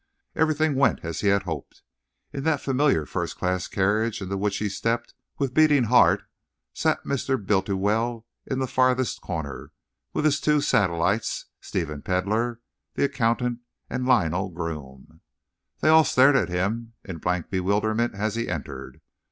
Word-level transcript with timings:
Everything 0.35 0.73
went 0.73 1.01
as 1.05 1.21
he 1.21 1.27
had 1.27 1.43
hoped. 1.43 1.83
In 2.33 2.43
that 2.43 2.59
familiar 2.59 3.05
first 3.05 3.37
class 3.37 3.67
carriage, 3.67 4.19
into 4.19 4.35
which 4.35 4.57
he 4.57 4.67
stepped 4.67 5.13
with 5.37 5.53
beating 5.53 5.83
heart, 5.83 6.23
sat 6.73 7.03
Mr. 7.03 7.37
Bultiwell 7.37 8.25
in 8.47 8.57
the 8.57 8.65
farthest 8.65 9.21
corner, 9.21 9.71
with 10.11 10.25
his 10.25 10.41
two 10.41 10.59
satellites, 10.59 11.45
Stephen 11.59 12.01
Pedlar, 12.01 12.61
the 12.95 13.03
accountant, 13.03 13.59
and 13.91 14.07
Lionel 14.07 14.49
Groome. 14.49 15.21
They 15.81 15.89
all 15.89 16.03
stared 16.03 16.35
at 16.35 16.49
him 16.49 16.93
in 17.05 17.19
blank 17.19 17.51
bewilderment 17.51 18.15
as 18.15 18.33
he 18.33 18.49
entered. 18.49 19.01